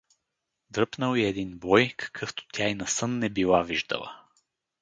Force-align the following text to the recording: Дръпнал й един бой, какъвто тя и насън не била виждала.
Дръпнал 0.71 1.15
й 1.15 1.25
един 1.25 1.57
бой, 1.57 1.93
какъвто 1.97 2.45
тя 2.53 2.67
и 2.69 2.75
насън 2.75 3.19
не 3.19 3.29
била 3.29 3.63
виждала. 3.63 4.23